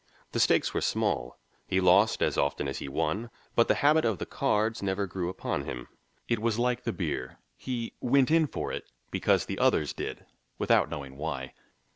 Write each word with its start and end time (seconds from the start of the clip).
The 0.31 0.39
stakes 0.39 0.73
were 0.73 0.81
small, 0.81 1.37
he 1.67 1.79
lost 1.79 2.23
as 2.23 2.35
often 2.35 2.67
as 2.67 2.79
he 2.79 2.87
won, 2.89 3.29
but 3.53 3.67
the 3.67 3.75
habit 3.85 4.03
of 4.03 4.17
the 4.17 4.25
cards 4.25 4.81
never 4.81 5.05
grew 5.05 5.29
upon 5.29 5.65
him. 5.65 5.87
It 6.27 6.39
was 6.39 6.57
like 6.57 6.85
the 6.85 6.91
beer, 6.91 7.37
he 7.55 7.93
"went 7.99 8.31
in 8.31 8.47
for 8.47 8.71
it" 8.71 8.89
because 9.11 9.45
the 9.45 9.59
others 9.59 9.93
did, 9.93 10.25
without 10.57 10.89
knowing 10.89 11.17
why. 11.17 11.53